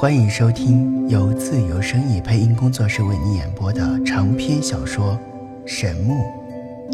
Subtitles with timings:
[0.00, 5.18] 欢迎收听由自由声意配音工作室为你演播的长篇小说
[5.66, 6.14] 《神木》，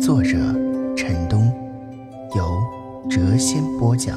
[0.03, 0.39] 作者
[0.97, 1.53] 陈东，
[2.35, 2.59] 由
[3.11, 4.17] 谪仙播讲。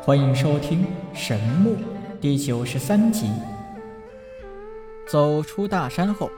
[0.00, 1.70] 欢迎收听《神木》
[2.20, 3.28] 第九十三集。
[5.08, 6.30] 走出大山后，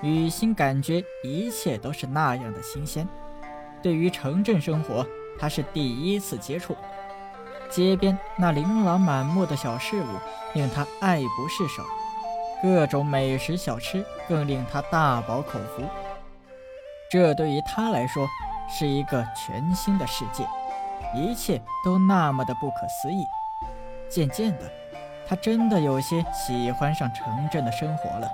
[0.00, 3.06] 雨欣感觉一切都是那样的新鲜。
[3.82, 5.06] 对于城镇生活，
[5.38, 6.74] 他是第一次接触。
[7.74, 10.06] 街边那琳琅满目的小事物
[10.52, 11.82] 令他爱不释手，
[12.62, 15.82] 各种美食小吃更令他大饱口福。
[17.10, 18.28] 这对于他来说
[18.68, 20.46] 是一个全新的世界，
[21.16, 23.26] 一切都那么的不可思议。
[24.08, 24.70] 渐渐的，
[25.26, 28.28] 他真的有些喜欢上城镇的生活了。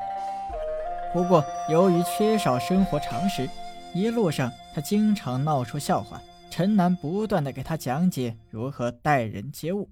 [1.14, 3.48] 不过，由于缺少生活常识，
[3.94, 6.20] 一路上他经常闹出笑话。
[6.50, 9.88] 陈楠不断的给他讲解如何待人接物，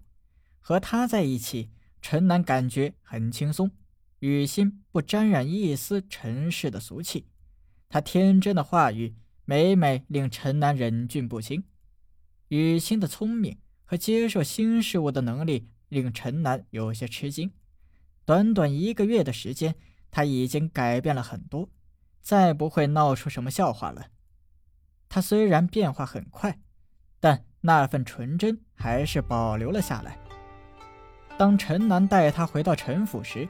[0.59, 1.71] 和他在一起，
[2.03, 3.71] 陈楠感觉很轻松，
[4.19, 7.27] 雨欣不沾染一丝尘世的俗气，
[7.89, 9.15] 他天真的话语
[9.45, 11.65] 每每令陈楠忍俊不禁。
[12.49, 17.53] 雨欣的聪明和接受新事物的能力令陈楠有些吃惊。
[18.25, 19.75] 短短一个月的时间，
[20.11, 21.71] 他已经改变了很多，
[22.21, 24.09] 再不会闹出什么笑话了。
[25.09, 26.59] 他虽然变化很快，
[27.21, 30.19] 但那份纯真还是保留了下来。
[31.37, 33.49] 当陈南带他回到陈府时，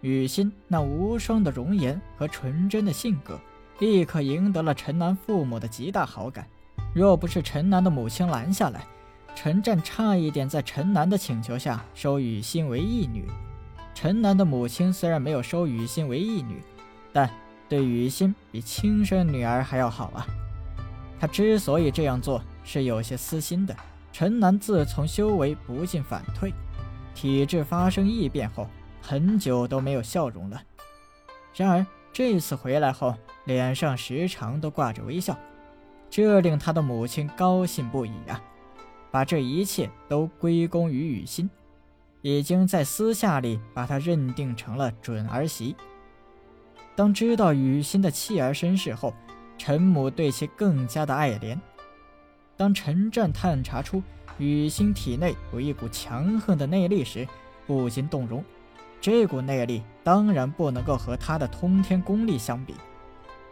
[0.00, 3.38] 雨欣那无双的容颜和纯真的性格，
[3.78, 6.46] 立刻赢得了陈南父母的极大好感。
[6.94, 8.86] 若不是陈南的母亲拦下来，
[9.34, 13.26] 陈战差一点在陈南的请求下收雨欣为义女。
[13.94, 16.62] 陈南的母亲虽然没有收雨欣为义女，
[17.12, 17.30] 但
[17.68, 20.26] 对雨欣比亲生女儿还要好啊。
[21.18, 23.74] 他之所以这样做，是有些私心的。
[24.12, 26.52] 陈南自从修为不进反退，
[27.14, 28.66] 体质发生异变后，
[29.02, 30.62] 很久都没有笑容了。
[31.54, 35.36] 然而这次回来后，脸上时常都挂着微笑，
[36.08, 38.42] 这令他的母亲高兴不已啊！
[39.10, 41.48] 把这一切都归功于雨欣，
[42.22, 45.76] 已经在私下里把他认定成了准儿媳。
[46.94, 49.12] 当知道雨欣的妻儿身世后，
[49.58, 51.58] 陈母对其更加的爱怜。
[52.56, 54.02] 当陈战探查出
[54.38, 57.26] 雨欣体内有一股强横的内力时，
[57.66, 58.44] 不禁动容。
[59.00, 62.74] 这股内力当然不能够和他的通天功力相比，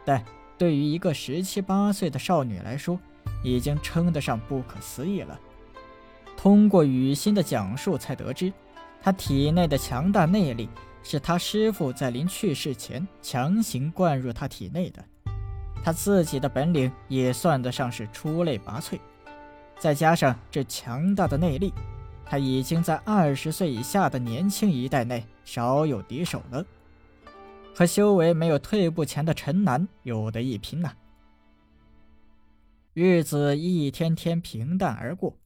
[0.04, 0.24] 但
[0.56, 2.98] 对于一个十七八岁的少女来说，
[3.42, 5.38] 已经称得上不可思议了。
[6.36, 8.52] 通过雨欣的讲述，才得知
[9.02, 10.68] 她体内的强大内力
[11.02, 15.04] 是她师傅在临去世前强行灌入她体内的。
[15.84, 18.98] 他自己的本领也算得上是出类拔萃，
[19.78, 21.74] 再加上这强大的内力，
[22.24, 26.64] 他已经在二十岁以下的年轻一代内少有敌手了，
[27.74, 30.90] 和修为没有退步前的陈南有得一拼呐。
[32.94, 35.36] 日子一天天平淡而过，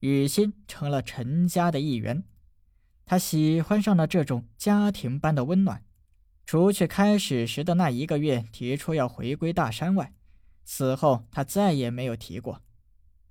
[0.00, 2.24] 雨欣成了陈家的一员，
[3.06, 5.84] 他喜欢上了这种家庭般的温暖。
[6.48, 10.14] 除去开始时的那一个月提出要回归大山外，
[10.64, 12.62] 此后他再也没有提过。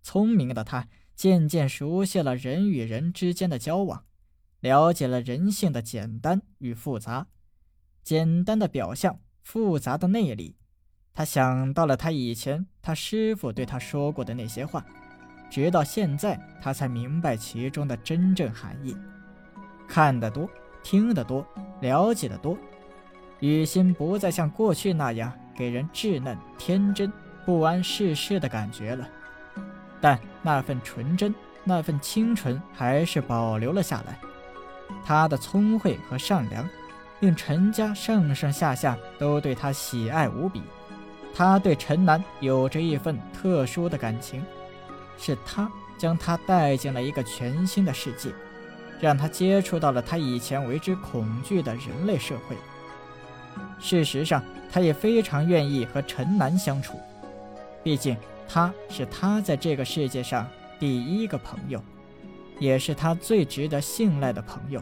[0.03, 4.05] 聪明的他渐渐熟悉了人与人之间的交往，
[4.59, 7.25] 了解了人性的简单与复杂，
[8.03, 10.55] 简单的表象，复杂的内里。
[11.11, 14.85] 他想到了他以前他师傅对他说过的那些话，
[15.49, 18.95] 直到现在他才明白其中的真正含义。
[19.87, 20.47] 看得多，
[20.83, 21.43] 听得多，
[21.81, 22.55] 了解的多。
[23.39, 27.11] 雨欣不再像过去那样给人稚嫩、天真、
[27.45, 29.07] 不谙世事的感觉了，
[30.01, 31.33] 但那份纯真、
[31.63, 34.19] 那份清纯还是保留了下来。
[35.05, 36.67] 她的聪慧和善良，
[37.19, 40.63] 令陈家上上下下都对她喜爱无比。
[41.35, 44.43] 她对陈南有着一份特殊的感情，
[45.17, 48.31] 是他将她带进了一个全新的世界，
[48.99, 52.57] 让她接触到了她以前为之恐惧的人类社会。
[53.79, 56.99] 事实上，他也非常愿意和陈南相处，
[57.83, 58.17] 毕竟
[58.47, 60.47] 他是他在这个世界上
[60.79, 61.81] 第一个朋友，
[62.59, 64.81] 也是他最值得信赖的朋友。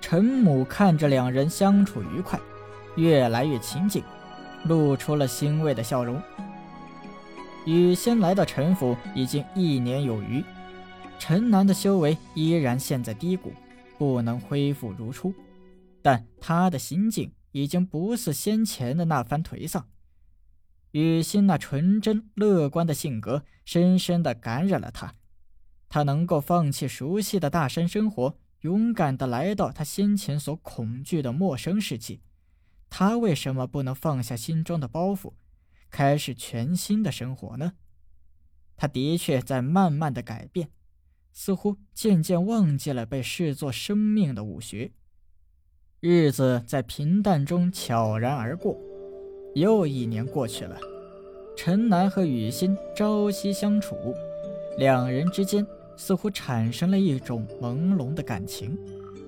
[0.00, 2.38] 陈母看着两人相处愉快，
[2.96, 4.02] 越来越亲近，
[4.64, 6.20] 露出了欣慰的笑容。
[7.64, 10.44] 雨仙来到陈府已经一年有余，
[11.18, 13.52] 陈南的修为依然陷在低谷，
[13.96, 15.32] 不能恢复如初，
[16.02, 17.30] 但他的心境。
[17.52, 19.88] 已经不似先前的那番颓丧，
[20.90, 25.14] 雨欣那纯真乐观的性格深深的感染了他。
[25.88, 32.20] 他能够放弃熟悉的大山生活，勇敢地来到他先前所恐惧的陌生世界。
[32.88, 35.34] 他为什么不能放下心中的包袱，
[35.90, 37.74] 开始全新的生活呢？
[38.76, 40.70] 他的确在慢慢的改变，
[41.32, 44.92] 似乎渐渐忘记了被视作生命的武学。
[46.04, 48.76] 日子在平淡中悄然而过，
[49.54, 50.76] 又一年过去了。
[51.56, 53.94] 陈楠和雨欣朝夕相处，
[54.78, 55.64] 两人之间
[55.96, 58.76] 似乎产生了一种朦胧的感情，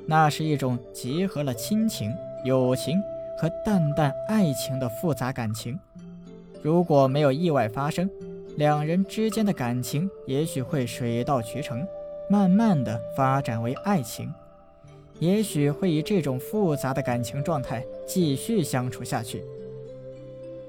[0.04, 2.12] 那是一种结合了亲情、
[2.44, 3.00] 友情。
[3.36, 5.78] 和淡淡爱情的复杂感情，
[6.62, 8.08] 如果没有意外发生，
[8.56, 11.84] 两人之间的感情也许会水到渠成，
[12.28, 14.32] 慢慢的发展为爱情，
[15.20, 19.44] 也许会以这种复杂的感情状态继续相处下去。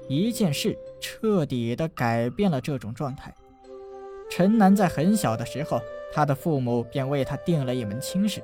[0.08, 3.34] 一件事彻底的改变了这种状态。
[4.30, 5.80] 陈楠在很小的时候，
[6.12, 8.42] 他的父母便为他定了一门亲事。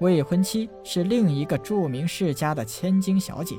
[0.00, 3.54] 未婚妻是另一个著名世家的千金小姐。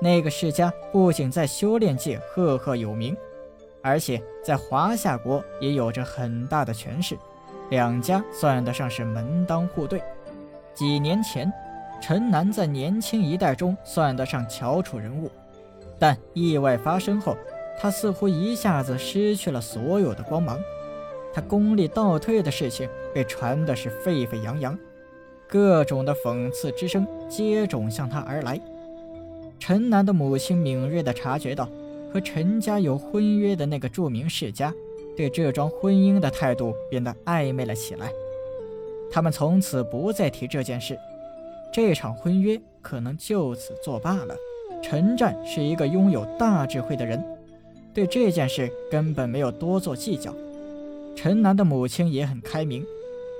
[0.00, 3.16] 那个世家不仅在修炼界赫赫有名，
[3.80, 7.16] 而且在华夏国也有着很大的权势，
[7.70, 10.02] 两家算得上是门当户对。
[10.74, 11.52] 几年前，
[12.00, 15.30] 陈南在年轻一代中算得上翘楚人物，
[15.98, 17.36] 但意外发生后，
[17.80, 20.58] 他似乎一下子失去了所有的光芒。
[21.34, 24.78] 他功力倒退的事情被传的是沸沸扬扬。
[25.48, 28.58] 各种的讽刺之声接踵向他而来。
[29.58, 31.68] 陈南的母亲敏锐地察觉到，
[32.12, 34.72] 和陈家有婚约的那个著名世家，
[35.16, 38.10] 对这桩婚姻的态度变得暧昧了起来。
[39.12, 40.98] 他们从此不再提这件事，
[41.70, 44.34] 这场婚约可能就此作罢了。
[44.82, 47.22] 陈战是一个拥有大智慧的人，
[47.92, 50.34] 对这件事根本没有多做计较。
[51.14, 52.84] 陈楠的母亲也很开明，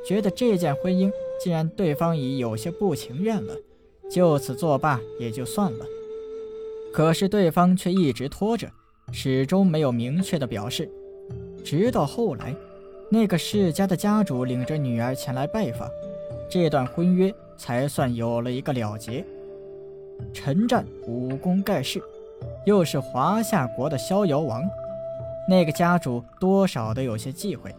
[0.06, 1.10] 觉得这件婚姻。
[1.40, 3.56] 既然对方已有些不情愿了，
[4.08, 5.84] 就此作罢也就算了。
[6.92, 8.70] 可是对方却一直拖着，
[9.10, 10.88] 始终没有明确的表示。
[11.64, 12.54] 直到后来，
[13.12, 15.86] 那个世家的家主领着女儿前来拜访，
[16.48, 19.22] 这段婚约才算有了一个了结。
[20.32, 22.02] 陈战武功盖世，
[22.64, 24.64] 又是华夏国的逍遥王，
[25.46, 27.70] 那个家主多少都有些忌讳。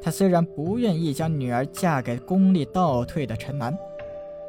[0.00, 3.76] 他虽然不愿意将女儿嫁给功力倒退的陈南，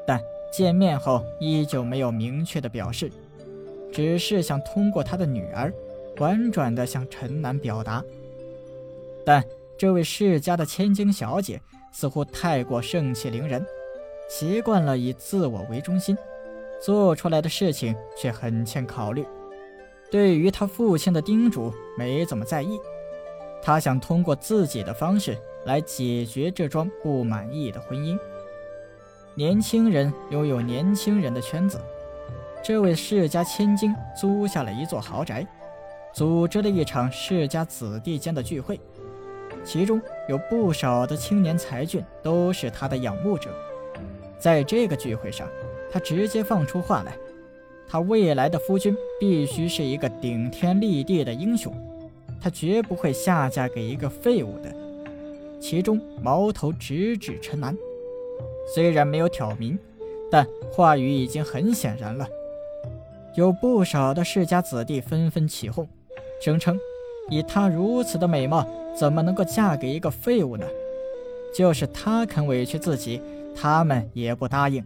[0.05, 0.21] 但
[0.53, 3.09] 见面后依旧没有明确的表示，
[3.91, 5.73] 只是想通过他的女儿，
[6.19, 8.03] 婉转地向陈南表达。
[9.25, 9.43] 但
[9.81, 11.59] 这位世家的千金小姐
[11.91, 13.65] 似乎太过盛气凌人，
[14.29, 16.15] 习惯了以自我为中心，
[16.79, 19.25] 做出来的事情却很欠考虑。
[20.11, 22.79] 对于他父亲的叮嘱，没怎么在意。
[23.59, 25.35] 他想通过自己的方式
[25.65, 28.15] 来解决这桩不满意的婚姻。
[29.33, 31.81] 年轻人拥有年轻人的圈子。
[32.63, 35.43] 这位世家千金租下了一座豪宅，
[36.13, 38.79] 组织了一场世家子弟间的聚会，
[39.63, 43.49] 其中有不少的青年才俊都是他的仰慕者。
[44.39, 45.47] 在这个聚会上，
[45.91, 47.15] 他直接放出话来：
[47.87, 51.73] 他未来的夫君必须是一个顶天立地的英雄。
[52.41, 54.73] 他绝不会下嫁给一个废物的。
[55.59, 57.77] 其中矛头直指陈南，
[58.73, 59.77] 虽然没有挑明，
[60.31, 62.27] 但话语已经很显然了。
[63.35, 65.87] 有不少的世家子弟纷纷起哄，
[66.41, 66.79] 声称
[67.29, 70.65] 以她如此的美貌，怎么能够嫁给一个废物呢？
[71.53, 73.21] 就是他肯委屈自己，
[73.55, 74.83] 他们也不答应。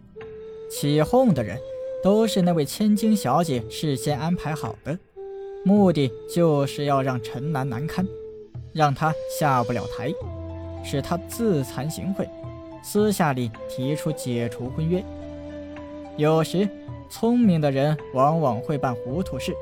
[0.70, 1.58] 起哄的人
[2.02, 4.98] 都是那位千金小姐事先安排好的。
[5.64, 8.06] 目的就是要让陈楠难堪，
[8.72, 10.12] 让他下不了台，
[10.84, 12.28] 使他自惭形秽，
[12.82, 15.04] 私下里提出解除婚约。
[16.16, 16.68] 有时，
[17.10, 19.54] 聪明的人往往会办糊涂事，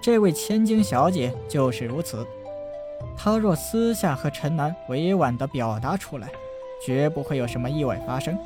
[0.00, 2.26] 这位千金小姐就是如此。
[3.16, 6.28] 他若私下和陈楠委婉地表达出来，
[6.84, 8.36] 绝不会有什么意外发生。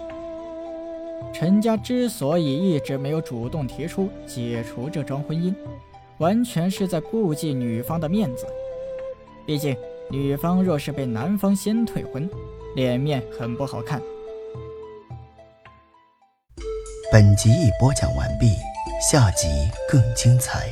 [1.33, 2.45] 陈家之所以
[2.75, 5.55] 一直没有主动提出解除这桩婚姻，
[6.19, 8.47] 完全是在顾忌女方的面子，
[9.47, 9.75] 毕竟
[10.11, 12.29] 女方若是被男方先退婚，
[12.75, 14.01] 脸面很不好看。
[17.11, 18.55] 本集已播讲完毕，
[19.11, 19.49] 下集
[19.89, 20.69] 更精彩。